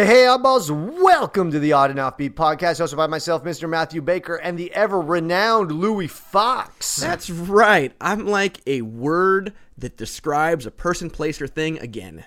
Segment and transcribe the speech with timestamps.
[0.00, 0.70] Hey, hey, oddballs,
[1.02, 3.68] welcome to the Odd and Offbeat podcast, hosted by myself, Mr.
[3.68, 6.96] Matthew Baker, and the ever renowned Louis Fox.
[6.96, 7.92] That's right.
[8.00, 12.24] I'm like a word that describes a person, place, or thing again.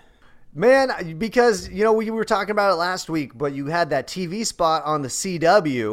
[0.53, 4.05] Man, because, you know, we were talking about it last week, but you had that
[4.05, 5.39] TV spot on the CW,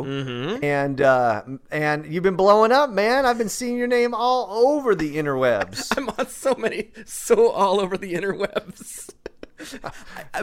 [0.05, 0.63] Mm-hmm.
[0.63, 3.25] and, uh, and you've been blowing up, man.
[3.25, 5.91] I've been seeing your name all over the interwebs.
[5.97, 9.09] I'm on so many, so all over the interwebs.
[9.83, 9.95] but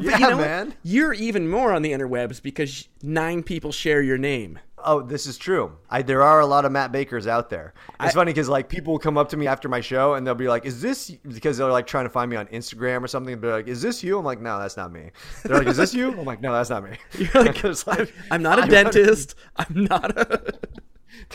[0.03, 0.45] Yeah, you know what?
[0.47, 0.73] man.
[0.83, 4.59] You're even more on the interwebs because nine people share your name.
[4.79, 5.75] Oh, this is true.
[5.89, 7.73] I, there are a lot of Matt Bakers out there.
[7.99, 10.35] It's funny because like people will come up to me after my show and they'll
[10.35, 13.41] be like, "Is this?" Because they're like trying to find me on Instagram or something.
[13.41, 15.11] They're like, "Is this you?" I'm like, "No, that's not me."
[15.43, 18.43] They're like, "Is this you?" I'm like, "No, that's not me." You're like, like, I'm
[18.43, 19.35] not a I- dentist.
[19.57, 20.53] I'm not a.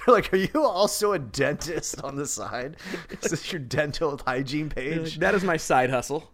[0.06, 2.76] They're like, "Are you also a dentist on the side?
[3.22, 6.30] Is this your dental hygiene page?" that is my side hustle.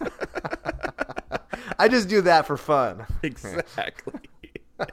[1.78, 3.06] I just do that for fun.
[3.22, 4.20] Exactly.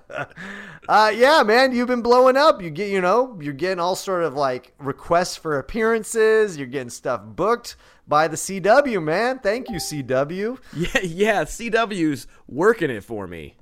[0.87, 2.61] Uh, yeah, man, you've been blowing up.
[2.61, 6.55] You get, you know, you're getting all sort of like requests for appearances.
[6.55, 7.75] You're getting stuff booked
[8.07, 9.39] by the CW, man.
[9.39, 10.59] Thank you, CW.
[10.73, 11.43] yeah, yeah.
[11.45, 13.55] CW's working it for me.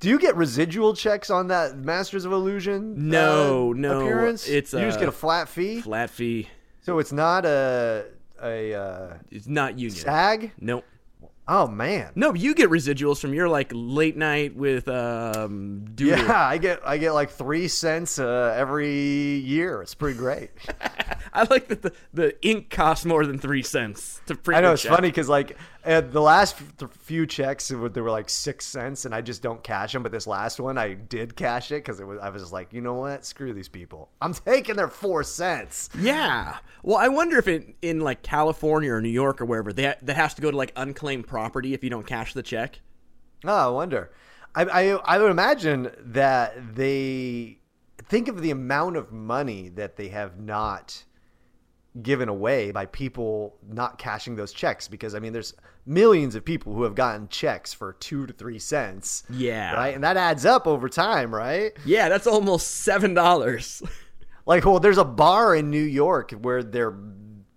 [0.00, 3.08] Do you get residual checks on that Masters of Illusion?
[3.08, 4.46] No, uh, no, appearance.
[4.46, 6.48] it's, you just get a flat fee, Flat fee.
[6.82, 8.06] so it's not a
[8.44, 10.04] a uh, It's not union.
[10.04, 10.52] tag.
[10.60, 10.84] Nope.
[11.46, 16.18] Oh man, No, you get residuals from your like late night with um Doodle.
[16.24, 19.82] yeah, I get I get like three cents uh, every year.
[19.82, 20.50] It's pretty great.
[21.34, 24.58] I like that the, the ink costs more than three cents to print.
[24.58, 24.92] I know it's check.
[24.92, 26.56] funny because like the last
[27.00, 30.02] few checks were- they were like six cents, and I just don't cash them.
[30.02, 32.72] But this last one, I did cash it because it was I was just like,
[32.72, 34.08] you know what, screw these people.
[34.22, 35.90] I'm taking their four cents.
[35.98, 36.56] Yeah.
[36.82, 40.16] Well, I wonder if it in like California or New York or wherever they that
[40.16, 42.78] has to go to like unclaimed property if you don't cash the check.
[43.44, 44.12] Oh, I wonder.
[44.54, 47.58] I, I I would imagine that they
[48.08, 51.02] think of the amount of money that they have not
[52.00, 56.72] given away by people not cashing those checks because I mean there's millions of people
[56.72, 59.24] who have gotten checks for 2 to 3 cents.
[59.28, 59.74] Yeah.
[59.74, 59.92] Right?
[59.92, 61.72] And that adds up over time, right?
[61.84, 63.82] Yeah, that's almost seven dollars.
[64.46, 66.90] Like well there's a bar in New York where their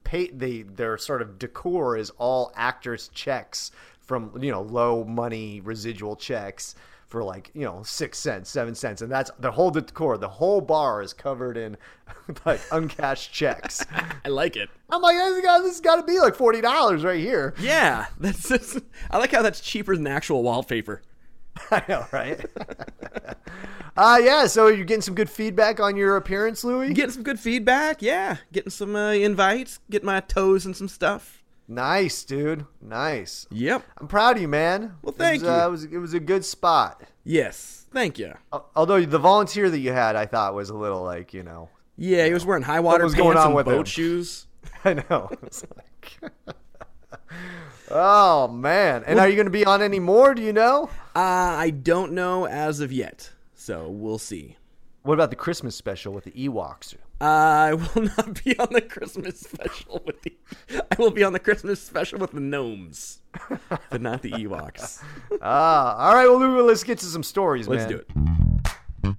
[0.07, 5.59] pay they their sort of decor is all actors checks from you know low money
[5.59, 6.75] residual checks
[7.07, 10.61] for like you know six cents seven cents and that's the whole decor the whole
[10.61, 11.75] bar is covered in
[12.45, 13.85] like uncashed checks
[14.25, 14.69] I like it.
[14.89, 18.79] i'm like this got this got to be like $40 right here Yeah, that's, that's.
[19.11, 21.01] I like how that's cheaper than actual wallpaper.
[21.71, 22.45] i know right
[23.97, 27.39] uh yeah so you're getting some good feedback on your appearance louis Getting some good
[27.39, 28.01] feedback.
[28.01, 29.79] Yeah, getting some uh, invites.
[29.89, 31.43] Getting my toes in some stuff.
[31.67, 33.83] nice dude nice Yep.
[33.97, 35.61] i'm proud of you man Well, thank it was, you.
[35.61, 37.85] uh, it was it was a good spot Yes.
[37.91, 38.33] Thank you.
[38.53, 41.69] Al- Although the volunteer that you had, I thought was a little like you know,
[41.97, 43.85] Yeah, he was wearing high water was pants going on and with boat him?
[43.85, 44.47] shoes.
[44.85, 45.29] I know.
[45.43, 46.31] It's like,
[47.91, 49.03] oh man!
[49.05, 50.33] And are you going to be on any more?
[50.33, 50.89] Do you know?
[51.15, 54.57] Uh, I don't know as of yet, so we'll see.
[55.03, 56.95] What about the Christmas special with the Ewoks?
[57.19, 60.35] I will not be on the Christmas special with the.
[60.91, 63.19] I will be on the Christmas special with the gnomes,
[63.89, 65.01] but not the Ewoks.
[65.41, 66.27] Ah, all right.
[66.27, 67.91] Well, let's get to some stories, Let's man.
[67.91, 69.17] do it.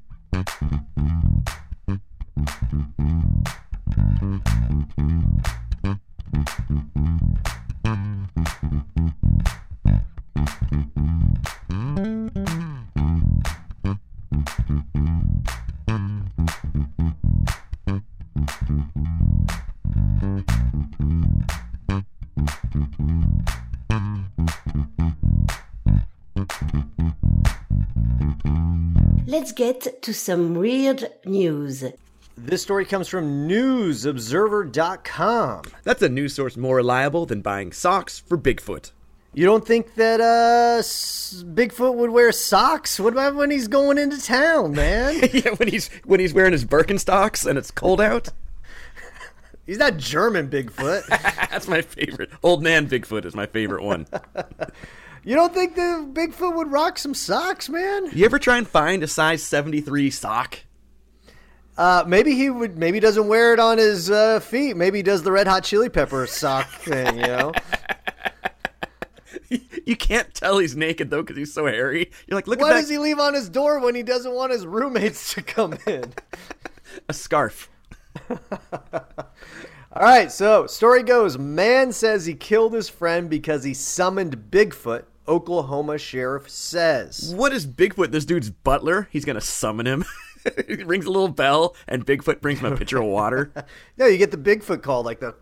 [29.26, 31.84] Let's get to some weird news.
[32.40, 35.62] This story comes from NewsObserver.com.
[35.82, 38.93] That's a news source more reliable than buying socks for Bigfoot.
[39.35, 43.00] You don't think that uh, Bigfoot would wear socks?
[43.00, 45.19] What about when he's going into town, man?
[45.32, 48.29] yeah, when he's when he's wearing his Birkenstocks and it's cold out.
[49.67, 51.06] he's not German Bigfoot.
[51.50, 52.31] That's my favorite.
[52.44, 54.06] Old man Bigfoot is my favorite one.
[55.25, 58.11] you don't think that Bigfoot would rock some socks, man?
[58.12, 60.61] You ever try and find a size 73 sock?
[61.78, 62.76] Uh, maybe he would.
[62.76, 64.76] Maybe he doesn't wear it on his uh, feet.
[64.76, 67.16] Maybe he does the Red Hot Chili Pepper sock thing.
[67.19, 67.52] You know.
[69.86, 72.10] You can't tell he's naked though because he's so hairy.
[72.26, 74.52] You're like, look What at does he leave on his door when he doesn't want
[74.52, 76.12] his roommates to come in?
[77.08, 77.70] a scarf.
[78.31, 85.04] All right, so story goes man says he killed his friend because he summoned Bigfoot,
[85.26, 87.32] Oklahoma sheriff says.
[87.34, 88.10] What is Bigfoot?
[88.10, 89.08] This dude's butler.
[89.10, 90.04] He's gonna summon him.
[90.67, 93.52] he rings a little bell, and Bigfoot brings him a pitcher of water.
[93.96, 95.35] No, you get the Bigfoot call, like the,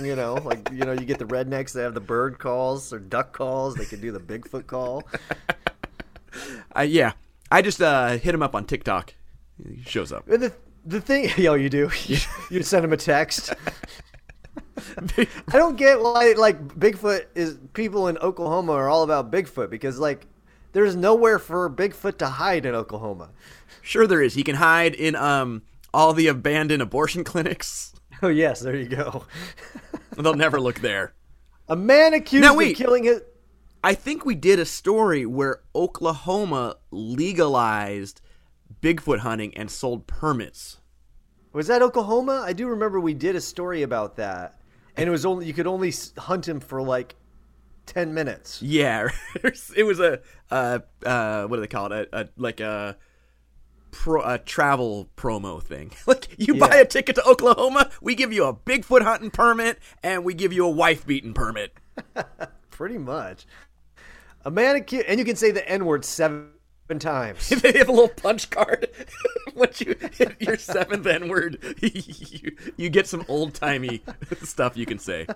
[0.00, 3.00] you know, like, you know, you get the rednecks that have the bird calls or
[3.00, 3.74] duck calls.
[3.74, 5.02] They can do the Bigfoot call.
[6.74, 7.12] Uh, yeah,
[7.50, 9.12] I just uh, hit him up on TikTok.
[9.62, 10.24] He shows up.
[10.24, 10.50] The,
[10.86, 11.90] the thing, yo, you do.
[12.50, 13.52] you send him a text.
[14.96, 19.98] I don't get why, like, Bigfoot is, people in Oklahoma are all about Bigfoot because,
[19.98, 20.26] like,
[20.72, 23.30] there's nowhere for Bigfoot to hide in Oklahoma.
[23.80, 24.34] Sure, there is.
[24.34, 25.62] He can hide in um
[25.94, 27.94] all the abandoned abortion clinics.
[28.22, 29.24] Oh, yes, there you go.
[30.16, 31.12] They'll never look there.
[31.68, 33.22] A man accused Now, of killing his.
[33.82, 38.20] I think we did a story where Oklahoma legalized
[38.80, 40.78] Bigfoot hunting and sold permits.
[41.52, 42.42] Was that Oklahoma?
[42.46, 44.60] I do remember we did a story about that,
[44.96, 47.16] and it was only you could only hunt him for like
[47.86, 48.62] ten minutes.
[48.62, 49.08] Yeah,
[49.42, 50.20] it was a
[50.50, 52.08] uh, uh, what do they call it?
[52.12, 52.96] A, a like a
[53.92, 55.92] pro, a travel promo thing.
[56.06, 60.24] Like you buy a ticket to Oklahoma, we give you a Bigfoot hunting permit, and
[60.24, 61.74] we give you a wife beating permit.
[62.70, 63.46] Pretty much.
[64.44, 66.50] A man accused, and you can say the N word seven
[66.98, 67.48] times.
[67.48, 68.88] they have a little punch card.
[69.54, 74.02] Once you hit your seventh N word, you, you get some old timey
[74.42, 75.26] stuff you can say.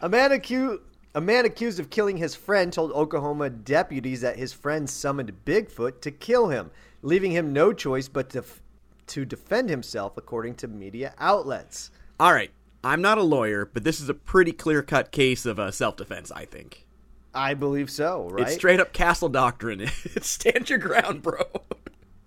[0.00, 0.82] A man accused.
[1.14, 6.00] A man accused of killing his friend told Oklahoma deputies that his friend summoned Bigfoot
[6.00, 6.70] to kill him,
[7.02, 8.62] leaving him no choice but to f-
[9.08, 11.90] to defend himself, according to media outlets.
[12.18, 12.50] All right,
[12.82, 15.96] I'm not a lawyer, but this is a pretty clear cut case of uh, self
[15.96, 16.32] defense.
[16.32, 16.86] I think
[17.34, 18.44] I believe so, right?
[18.46, 19.86] it's straight up castle doctrine.
[20.22, 21.44] Stand your ground, bro.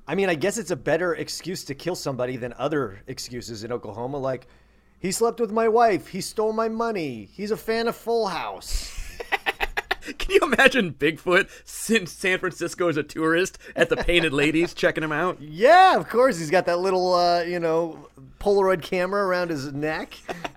[0.08, 3.72] I mean, I guess it's a better excuse to kill somebody than other excuses in
[3.72, 4.46] Oklahoma, like
[5.06, 8.92] he slept with my wife, he stole my money, he's a fan of Full House.
[10.18, 15.04] Can you imagine Bigfoot since San Francisco as a tourist at the Painted Ladies checking
[15.04, 15.40] him out?
[15.40, 18.10] Yeah, of course, he's got that little, uh, you know,
[18.40, 20.18] Polaroid camera around his neck.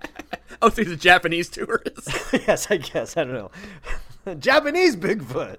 [0.61, 2.09] Oh, so he's a Japanese tourist.
[2.33, 3.15] yes, I guess.
[3.15, 3.49] I don't know.
[4.39, 5.57] Japanese Bigfoot.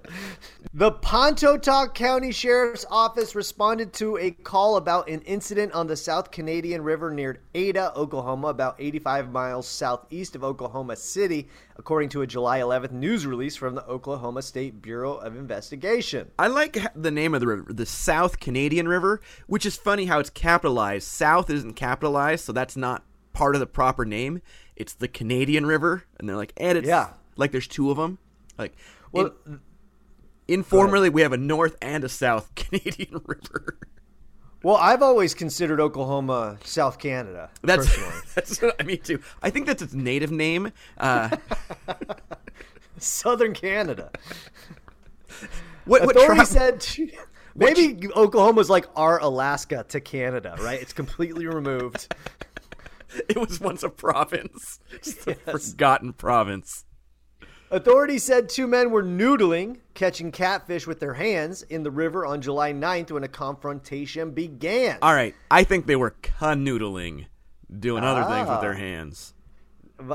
[0.73, 6.31] The Pontotoc County Sheriff's Office responded to a call about an incident on the South
[6.31, 12.27] Canadian River near Ada, Oklahoma, about 85 miles southeast of Oklahoma City, according to a
[12.27, 16.29] July 11th news release from the Oklahoma State Bureau of Investigation.
[16.37, 20.19] I like the name of the river, the South Canadian River, which is funny how
[20.19, 21.07] it's capitalized.
[21.07, 23.03] South isn't capitalized, so that's not
[23.33, 24.41] part of the proper name.
[24.75, 27.13] It's the Canadian River, and they're like, and it's Yeah.
[27.35, 28.19] like there's two of them.
[28.61, 28.73] Like,
[29.11, 29.59] Well, in-
[30.47, 33.77] informally, we have a North and a South Canadian River.
[34.63, 37.49] well, I've always considered Oklahoma South Canada.
[37.63, 38.21] That's personally.
[38.35, 39.19] that's what I mean too.
[39.41, 40.71] I think that's its native name.
[40.97, 41.35] Uh,
[42.97, 44.11] Southern Canada.
[45.85, 47.11] what what Authorities tribe- said
[47.55, 50.79] maybe Oklahoma's like our Alaska to Canada, right?
[50.81, 52.13] It's completely removed.
[53.27, 56.85] it was once a province, just a forgotten province.
[57.75, 62.41] Authorities said two men were noodling, catching catfish with their hands in the river on
[62.41, 64.97] July 9th when a confrontation began.
[65.01, 67.27] All right, I think they were canoodling,
[67.79, 68.61] doing other things with Ah.
[68.61, 69.33] their hands.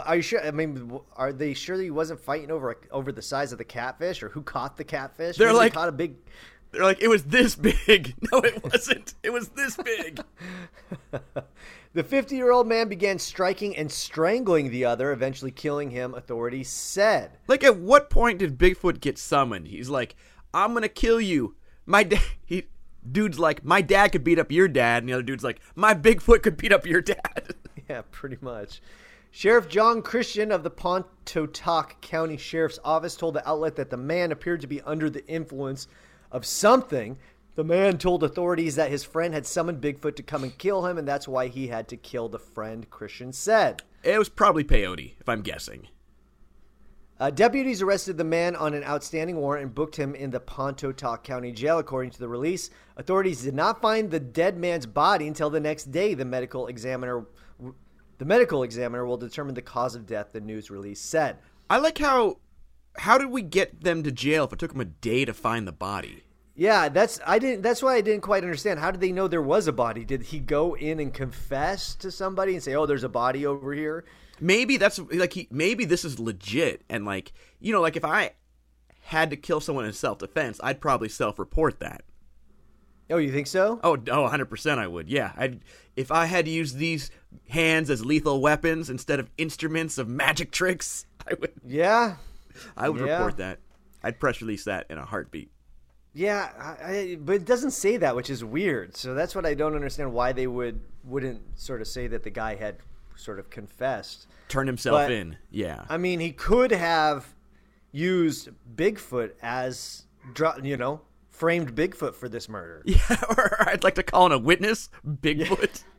[0.05, 0.45] Are you sure?
[0.45, 3.65] I mean, are they sure that he wasn't fighting over over the size of the
[3.65, 5.39] catfish or who caught the catfish?
[5.39, 6.17] They're Maybe they like- caught a big.
[6.76, 8.14] They're like, it was this big.
[8.30, 9.14] No, it wasn't.
[9.23, 10.23] It was this big.
[11.95, 16.12] The 50 year old man began striking and strangling the other, eventually killing him.
[16.12, 17.38] Authorities said.
[17.49, 19.68] Like, at what point did Bigfoot get summoned?
[19.68, 20.14] He's like,
[20.52, 21.56] I'm gonna kill you.
[21.87, 22.21] My dad.
[22.45, 22.66] He
[23.11, 25.95] dude's like, my dad could beat up your dad, and the other dude's like, my
[25.95, 27.54] Bigfoot could beat up your dad.
[27.88, 28.83] Yeah, pretty much.
[29.30, 34.33] Sheriff John Christian of the Pontotoc County Sheriff's Office told the outlet that the man
[34.33, 35.88] appeared to be under the influence
[36.37, 37.19] of something.
[37.55, 40.99] The man told authorities that his friend had summoned Bigfoot to come and kill him,
[40.99, 43.83] and that's why he had to kill the friend, Christian said.
[44.05, 45.88] it was probably peyote, if I'm guessing.
[47.19, 51.25] Uh, deputies arrested the man on an outstanding warrant and booked him in the Pontotoc
[51.25, 52.69] County Jail, according to the release.
[52.99, 56.12] Authorities did not find the dead man's body until the next day.
[56.12, 57.25] The medical examiner,
[58.19, 60.33] the medical examiner, will determine the cause of death.
[60.33, 61.38] The news release said.
[61.71, 62.37] I like how.
[62.99, 65.66] How did we get them to jail if it took them a day to find
[65.66, 66.23] the body?
[66.57, 67.63] Yeah, that's I didn't.
[67.63, 68.81] That's why I didn't quite understand.
[68.81, 70.05] How did they know there was a body?
[70.05, 73.75] Did he go in and confess to somebody and say, "Oh, there's a body over
[73.75, 74.05] here"?
[74.41, 75.49] Maybe that's like he.
[75.51, 78.33] Maybe this is legit, and like you know, like if I
[79.03, 82.03] had to kill someone in self defense, I'd probably self report that.
[83.09, 83.79] Oh, you think so?
[83.85, 85.11] Oh, oh, 100 percent, I would.
[85.11, 85.61] Yeah, I'd
[85.95, 87.11] if I had to use these
[87.51, 91.53] hands as lethal weapons instead of instruments of magic tricks, I would.
[91.67, 92.17] Yeah,
[92.77, 93.19] I would Yeah.
[93.19, 93.59] report that.
[94.03, 95.51] I'd press release that in a heartbeat.
[96.17, 96.51] Yeah.
[96.59, 98.97] I, I, but it doesn't say that, which is weird.
[98.97, 100.13] So that's what I don't understand.
[100.13, 102.77] Why they would wouldn't sort of say that the guy had
[103.15, 104.27] sort of confessed.
[104.49, 105.37] Turn himself But- in.
[105.51, 105.85] Yeah.
[105.89, 107.35] I mean, he could have
[107.93, 110.05] used Bigfoot as,
[110.63, 112.83] you know, framed Bigfoot for this murder.
[112.87, 115.83] Yeah, or I'd like to call in a witness, Bigfoot.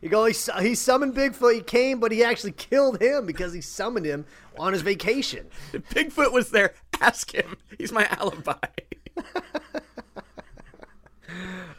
[0.00, 1.54] He go, he, he summoned Bigfoot.
[1.54, 4.26] He came, but he actually killed him because he summoned him
[4.58, 5.46] on his vacation.
[5.72, 7.56] If Bigfoot was there, ask him.
[7.78, 8.58] He's my alibi.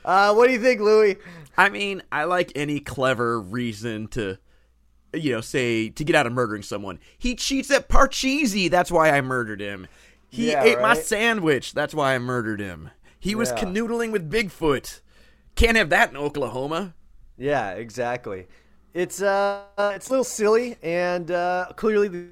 [0.04, 1.18] Uh, what do you think, Louis?
[1.58, 4.38] I mean, I like any clever reason to,
[5.14, 7.00] you know, say to get out of murdering someone.
[7.18, 8.70] He cheats at Parcheesi.
[8.70, 9.88] That's why I murdered him.
[10.30, 11.74] He Yeah, ate my sandwich.
[11.74, 12.92] That's why I murdered him.
[13.20, 13.62] He was Yeah.
[13.64, 15.02] canoodling with Bigfoot.
[15.56, 16.94] Can't have that in Oklahoma.
[17.38, 18.48] Yeah, exactly.
[18.94, 22.28] It's uh, it's a little silly, and uh, clearly the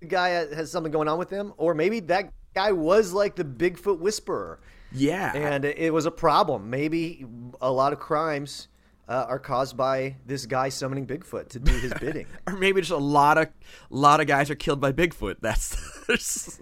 [0.00, 3.44] the guy has something going on with him, or maybe that guy was like the
[3.44, 4.58] Bigfoot whisperer,
[4.92, 5.32] Yeah.
[5.34, 6.70] and it was a problem.
[6.70, 7.24] Maybe
[7.60, 8.66] a lot of crimes
[9.08, 12.26] uh, are caused by this guy summoning Bigfoot to do his bidding.
[12.46, 13.48] or maybe just a lot of
[13.90, 15.36] lot of guys are killed by Bigfoot.
[15.40, 15.76] That's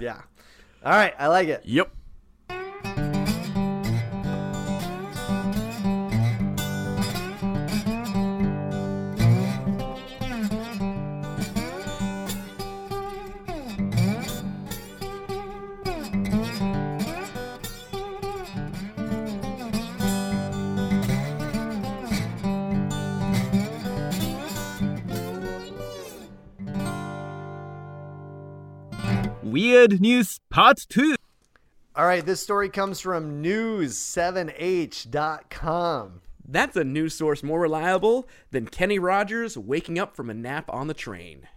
[0.00, 0.22] yeah.
[0.84, 1.62] All right, I like it.
[1.64, 1.90] Yep.
[29.58, 31.16] Weird News Part 2.
[31.96, 36.20] All right, this story comes from news7h.com.
[36.46, 40.86] That's a news source more reliable than Kenny Rogers waking up from a nap on
[40.86, 41.48] the train.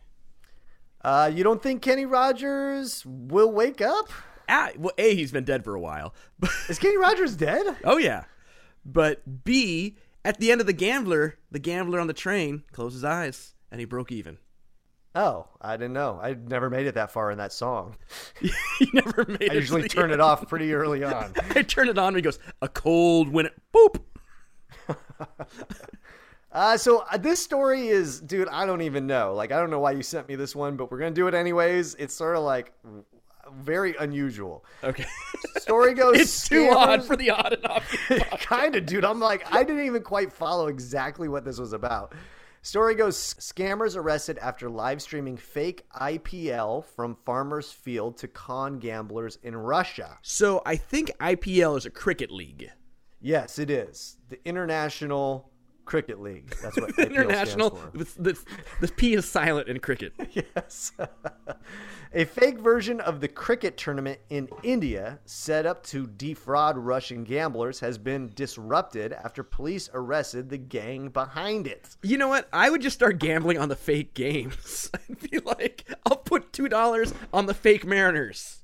[1.03, 4.09] Uh, you don't think Kenny Rogers will wake up?
[4.49, 6.15] Ah, well, A, he's been dead for a while.
[6.69, 7.77] Is Kenny Rogers dead?
[7.83, 8.23] oh, yeah.
[8.83, 13.03] But B, at the end of The Gambler, the gambler on the train closed his
[13.03, 14.39] eyes and he broke even.
[15.13, 16.19] Oh, I didn't know.
[16.21, 17.97] I never made it that far in that song.
[18.79, 19.51] he never made it.
[19.51, 20.13] I usually to turn end.
[20.13, 21.33] it off pretty early on.
[21.53, 23.51] I turn it on and he goes, a cold wind.
[23.73, 23.99] Boop.
[26.53, 29.33] Uh, so uh, this story is, dude, I don't even know.
[29.33, 31.33] Like, I don't know why you sent me this one, but we're gonna do it
[31.33, 31.95] anyways.
[31.95, 32.73] It's sort of like
[33.53, 34.65] very unusual.
[34.83, 35.05] Okay.
[35.59, 36.19] Story goes.
[36.19, 38.23] it's too odd for the odd and obvious.
[38.41, 39.05] kind of, dude.
[39.05, 42.13] I'm like, I didn't even quite follow exactly what this was about.
[42.63, 49.39] Story goes scammers arrested after live streaming fake IPL from Farmers Field to con gamblers
[49.41, 50.19] in Russia.
[50.21, 52.69] So I think IPL is a cricket league.
[53.19, 54.17] Yes, it is.
[54.29, 55.50] The International
[55.85, 56.55] Cricket League.
[56.61, 57.75] That's what International.
[57.75, 58.21] stands for.
[58.21, 58.39] The, the,
[58.81, 60.13] the P is silent in cricket.
[60.31, 60.93] Yes.
[62.13, 67.79] a fake version of the cricket tournament in India, set up to defraud Russian gamblers,
[67.81, 71.97] has been disrupted after police arrested the gang behind it.
[72.01, 72.47] You know what?
[72.53, 74.89] I would just start gambling on the fake games.
[74.93, 78.60] I'd be like, I'll put two dollars on the fake Mariners.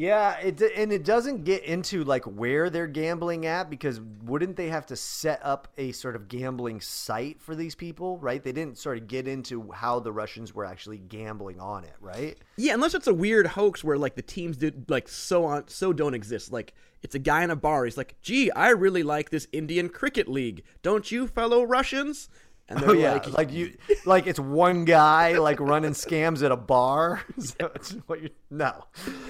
[0.00, 4.70] Yeah, it and it doesn't get into like where they're gambling at because wouldn't they
[4.70, 8.42] have to set up a sort of gambling site for these people, right?
[8.42, 12.38] They didn't sort of get into how the Russians were actually gambling on it, right?
[12.56, 15.92] Yeah, unless it's a weird hoax where like the teams did like so on so
[15.92, 16.50] don't exist.
[16.50, 17.84] Like it's a guy in a bar.
[17.84, 20.64] He's like, "Gee, I really like this Indian cricket league.
[20.80, 22.30] Don't you, fellow Russians?"
[22.70, 26.52] And they're Oh yeah, like, like, you, like it's one guy like running scams at
[26.52, 27.22] a bar.
[27.40, 28.30] So it's what you?
[28.50, 28.84] No,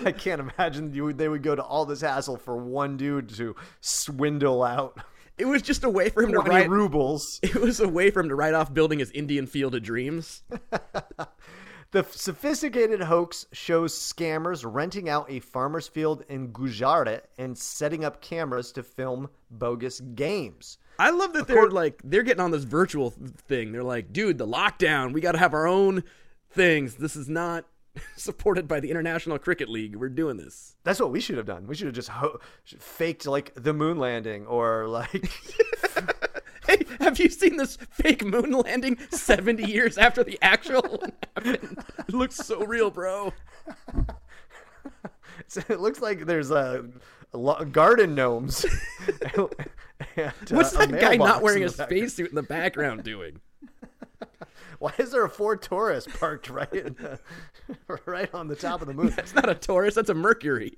[0.04, 1.12] I can't imagine you.
[1.12, 5.00] They would go to all this hassle for one dude to swindle out
[5.38, 6.68] it was just a way for him to write.
[6.68, 7.40] rubles.
[7.50, 10.42] It was a way for him to write off building his Indian Field of Dreams.
[11.92, 18.20] The sophisticated hoax shows scammers renting out a farmer's field in Gujarat and setting up
[18.20, 20.78] cameras to film bogus games.
[21.00, 23.10] I love that they're like they're getting on this virtual
[23.48, 23.72] thing.
[23.72, 25.12] They're like, dude, the lockdown.
[25.12, 26.04] We got to have our own
[26.50, 26.96] things.
[26.96, 27.64] This is not
[28.16, 29.96] supported by the International Cricket League.
[29.96, 30.76] We're doing this.
[30.84, 31.66] That's what we should have done.
[31.66, 35.30] We should have just ho- faked like the moon landing or like
[36.66, 41.78] Hey, have you seen this fake moon landing 70 years after the actual one happened?
[42.06, 43.32] It looks so real, bro.
[45.48, 46.84] So it looks like there's a
[47.32, 48.64] lo- garden gnomes.
[50.16, 53.40] And, What's uh, that guy not wearing a spacesuit in the background doing?
[54.78, 57.18] Why is there a Ford Taurus parked right in the,
[58.06, 59.12] right on the top of the moon?
[59.14, 60.72] That's not a Taurus, that's a Mercury.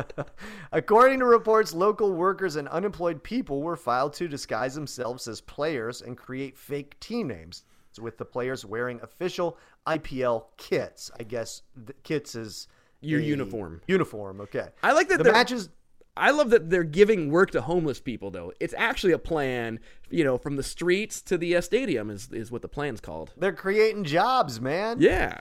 [0.72, 6.02] According to reports, local workers and unemployed people were filed to disguise themselves as players
[6.02, 7.64] and create fake team names,
[8.00, 11.10] with the players wearing official IPL kits.
[11.18, 12.68] I guess the kits is
[13.00, 13.80] Your uniform.
[13.86, 14.40] Uniform.
[14.42, 14.68] Okay.
[14.82, 15.68] I like that the matches.
[16.16, 18.52] I love that they're giving work to homeless people, though.
[18.60, 22.50] It's actually a plan, you know, from the streets to the uh, stadium is, is
[22.50, 23.32] what the plan's called.
[23.36, 24.98] They're creating jobs, man.
[25.00, 25.40] Yeah.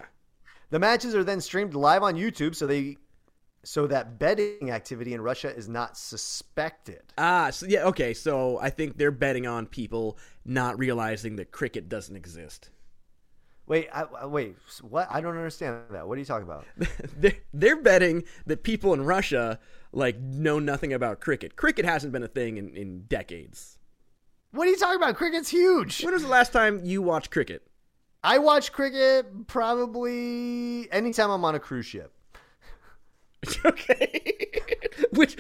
[0.69, 2.97] The matches are then streamed live on YouTube, so they
[3.63, 7.01] so that betting activity in Russia is not suspected.
[7.17, 8.13] Ah, so yeah, okay.
[8.13, 12.69] So I think they're betting on people not realizing that cricket doesn't exist.
[13.67, 15.07] Wait, I, I- wait, what?
[15.11, 16.07] I don't understand that.
[16.07, 16.65] What are you talking about?
[17.17, 19.59] they're, they're betting that people in Russia
[19.93, 21.55] like know nothing about cricket.
[21.55, 23.77] Cricket hasn't been a thing in, in decades.
[24.51, 25.15] What are you talking about?
[25.15, 26.03] Cricket's huge.
[26.03, 27.67] When was the last time you watched cricket?
[28.23, 32.13] I watch cricket probably anytime I'm on a cruise ship.
[33.65, 34.37] okay.
[35.11, 35.37] Which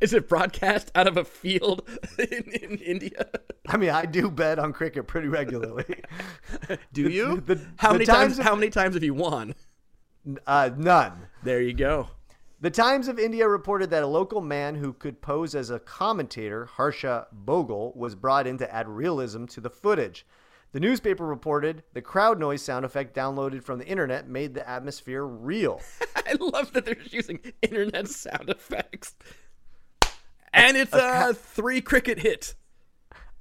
[0.00, 3.26] is it broadcast out of a field in, in India?
[3.68, 6.02] I mean, I do bet on cricket pretty regularly.
[6.92, 7.40] Do you?
[7.40, 8.18] the- how the many times?
[8.18, 9.54] times of- how many times have you won?
[10.46, 11.12] uh, none.
[11.42, 12.08] There you go.
[12.64, 16.64] The Times of India reported that a local man who could pose as a commentator,
[16.64, 20.24] Harsha Bhogle, was brought in to add realism to the footage.
[20.72, 25.26] The newspaper reported the crowd noise sound effect downloaded from the internet made the atmosphere
[25.26, 25.82] real.
[26.16, 29.14] I love that they're using internet sound effects.
[30.54, 32.54] And it's a three cricket hit.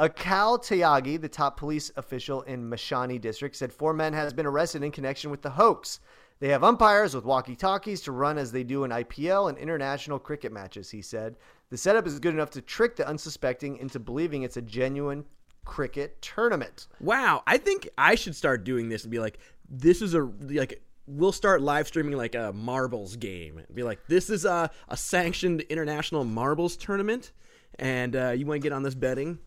[0.01, 4.84] Akal Tyagi, the top police official in Mashani district, said four men has been arrested
[4.84, 6.01] in connection with the hoax.
[6.43, 10.51] They have umpires with walkie-talkies to run as they do in IPL and international cricket
[10.51, 11.38] matches, he said.
[11.69, 15.23] The setup is good enough to trick the unsuspecting into believing it's a genuine
[15.63, 16.88] cricket tournament.
[17.00, 20.84] Wow, I think I should start doing this and be like, this is a like
[21.08, 24.97] we'll start live streaming like a marbles game and be like, this is a, a
[24.97, 27.32] sanctioned international marbles tournament,
[27.79, 29.39] and uh, you want to get on this betting?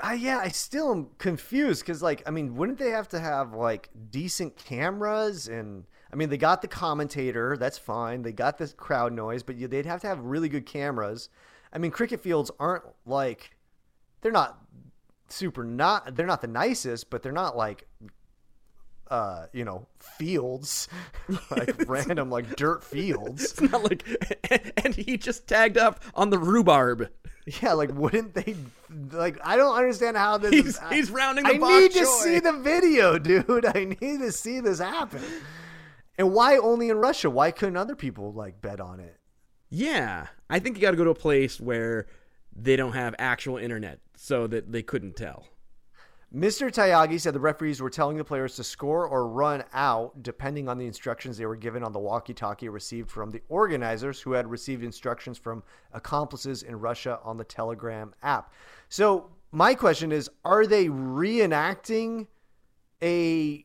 [0.00, 3.52] Uh, yeah, I still am confused because, like, I mean, wouldn't they have to have
[3.52, 5.46] like decent cameras?
[5.46, 8.22] And I mean, they got the commentator, that's fine.
[8.22, 11.28] They got the crowd noise, but they'd have to have really good cameras.
[11.72, 13.56] I mean, cricket fields aren't like
[14.20, 14.58] they're not
[15.28, 17.86] super not they're not the nicest, but they're not like
[19.10, 20.88] uh, you know, fields
[21.50, 23.44] like random like dirt fields.
[23.44, 24.06] It's not like,
[24.84, 27.08] and he just tagged up on the rhubarb.
[27.60, 28.54] Yeah, like wouldn't they?
[29.10, 30.52] Like I don't understand how this.
[30.52, 33.66] He's- is, he's rounding the I need to see the video, dude.
[33.66, 35.22] I need to see this happen.
[36.20, 37.30] And why only in Russia?
[37.30, 39.18] Why couldn't other people like bet on it?
[39.70, 42.08] Yeah, I think you got to go to a place where
[42.54, 45.46] they don't have actual internet, so that they couldn't tell.
[46.30, 46.70] Mr.
[46.70, 50.76] Tayagi said the referees were telling the players to score or run out depending on
[50.76, 54.84] the instructions they were given on the walkie-talkie received from the organizers who had received
[54.84, 55.62] instructions from
[55.94, 58.52] accomplices in Russia on the Telegram app.
[58.90, 62.26] So, my question is, are they reenacting
[63.02, 63.64] a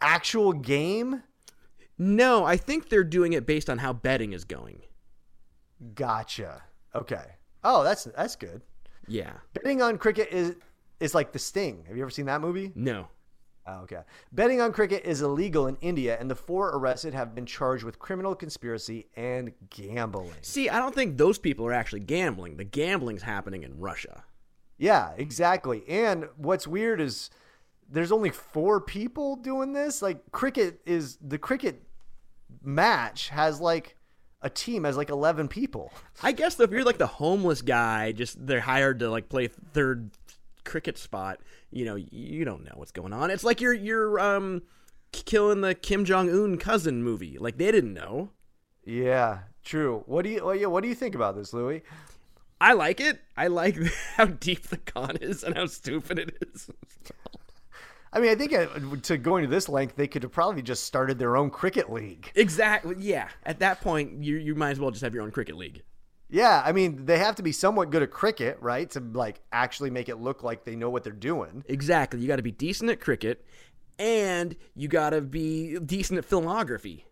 [0.00, 1.24] actual game?
[2.02, 4.80] No, I think they're doing it based on how betting is going.
[5.94, 6.62] Gotcha.
[6.94, 7.24] Okay.
[7.62, 8.62] Oh, that's that's good.
[9.06, 9.32] Yeah.
[9.52, 10.56] Betting on cricket is
[10.98, 11.84] is like the Sting.
[11.86, 12.72] Have you ever seen that movie?
[12.74, 13.08] No.
[13.66, 14.00] Oh, okay.
[14.32, 17.98] Betting on cricket is illegal in India, and the four arrested have been charged with
[17.98, 20.32] criminal conspiracy and gambling.
[20.40, 22.56] See, I don't think those people are actually gambling.
[22.56, 24.24] The gambling's happening in Russia.
[24.78, 25.82] Yeah, exactly.
[25.86, 27.28] And what's weird is
[27.90, 30.00] there's only four people doing this.
[30.00, 31.82] Like cricket is the cricket
[32.62, 33.96] match has like
[34.42, 35.92] a team has like 11 people.
[36.22, 39.48] I guess though, if you're like the homeless guy, just they're hired to like play
[39.48, 40.10] third
[40.64, 41.40] cricket spot.
[41.70, 43.30] You know, you don't know what's going on.
[43.30, 44.62] It's like you're you're um
[45.12, 47.38] killing the Kim Jong Un cousin movie.
[47.38, 48.30] Like they didn't know.
[48.84, 50.02] Yeah, true.
[50.06, 51.82] What do you well, yeah, what do you think about this, Louis?
[52.60, 53.20] I like it.
[53.36, 53.76] I like
[54.16, 56.70] how deep the con is and how stupid it is.
[58.12, 58.66] I mean, I think uh,
[59.02, 62.30] to going to this length, they could have probably just started their own cricket league.
[62.34, 62.96] exactly.
[62.98, 63.28] Yeah.
[63.44, 65.82] At that point, you you might as well just have your own cricket league.
[66.32, 68.88] Yeah, I mean, they have to be somewhat good at cricket, right?
[68.90, 71.64] To like actually make it look like they know what they're doing.
[71.68, 72.20] Exactly.
[72.20, 73.44] You got to be decent at cricket,
[73.98, 77.02] and you got to be decent at filmography.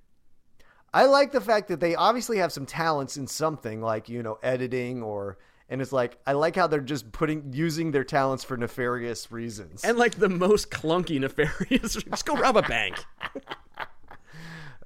[0.95, 4.39] I like the fact that they obviously have some talents in something like, you know,
[4.43, 5.37] editing or
[5.69, 9.85] and it's like I like how they're just putting using their talents for nefarious reasons.
[9.85, 11.95] And like the most clunky, nefarious.
[12.11, 12.97] just go rob a bank.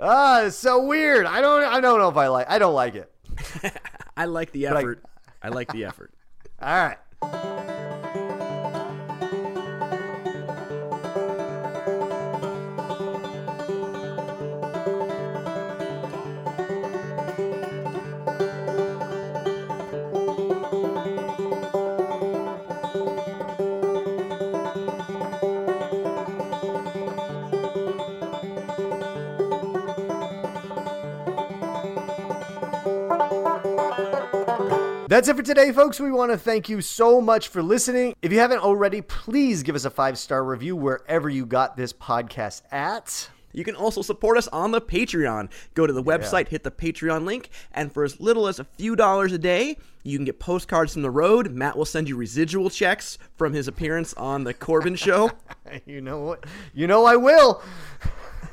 [0.01, 1.27] ah, it's so weird.
[1.27, 3.12] I don't I don't know if I like I don't like it.
[4.16, 5.03] I like the But I- effort.
[5.42, 6.12] I like the effort.
[6.62, 6.99] All right.
[35.12, 36.01] That's it for today, folks.
[36.01, 38.14] We want to thank you so much for listening.
[38.22, 41.92] If you haven't already, please give us a five star review wherever you got this
[41.92, 43.29] podcast at.
[43.53, 45.51] You can also support us on the Patreon.
[45.75, 48.96] Go to the website, hit the Patreon link, and for as little as a few
[48.96, 51.53] dollars a day, you can get postcards from the road.
[51.53, 55.31] Matt will send you residual checks from his appearance on the Corbin Show.
[55.87, 56.44] You know what?
[56.75, 57.62] You know I will.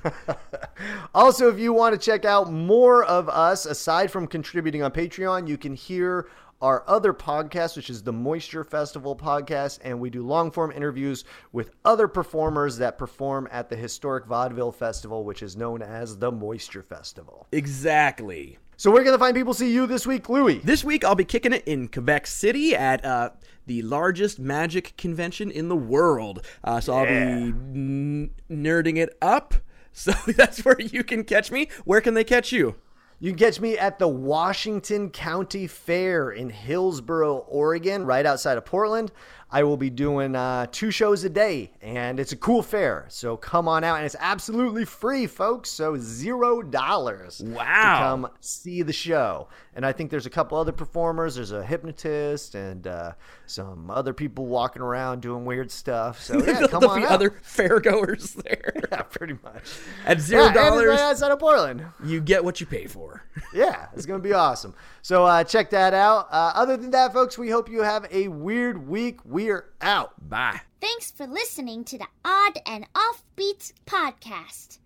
[1.13, 5.47] also, if you want to check out more of us, aside from contributing on Patreon,
[5.47, 6.27] you can hear
[6.61, 11.23] our other podcast, which is the Moisture Festival podcast, and we do long form interviews
[11.51, 16.31] with other performers that perform at the Historic Vaudeville Festival, which is known as the
[16.31, 17.47] Moisture Festival.
[17.51, 18.57] exactly.
[18.77, 20.59] So, where can the fine people see you this week, Louie?
[20.63, 23.31] This week, I'll be kicking it in Quebec City at uh,
[23.65, 26.45] the largest magic convention in the world.
[26.63, 29.53] Uh, so I'll be n- nerding it up.
[29.91, 31.67] So that's where you can catch me.
[31.83, 32.75] Where can they catch you?
[33.21, 38.63] You can catch me at the Washington County Fair in Hillsboro, Oregon, right outside of
[38.63, 39.11] Portland.
[39.51, 43.05] I will be doing uh, two shows a day, and it's a cool fair.
[43.09, 45.69] So come on out, and it's absolutely free, folks.
[45.71, 47.55] So zero dollars Wow.
[47.63, 49.47] to come see the show.
[49.75, 51.35] And I think there's a couple other performers.
[51.35, 53.13] There's a hypnotist and uh,
[53.45, 56.21] some other people walking around doing weird stuff.
[56.21, 57.13] So yeah, come There'll on be out.
[57.13, 58.73] other fairgoers there.
[58.91, 59.63] yeah, pretty much.
[60.05, 61.85] At zero Yeah, dollars, right outside of Portland.
[62.03, 63.23] you get what you pay for.
[63.53, 64.73] yeah, it's going to be awesome.
[65.01, 66.27] So uh, check that out.
[66.29, 69.19] Uh, other than that, folks, we hope you have a weird week.
[69.39, 70.27] We're out.
[70.29, 70.59] Bye.
[70.81, 74.79] Thanks for listening to the Odd and Offbeat podcast.